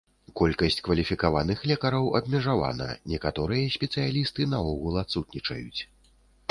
[0.39, 5.81] Колькасць кваліфікаваных лекараў абмежавана, некаторыя спецыялісты наогул адсутнічаюць.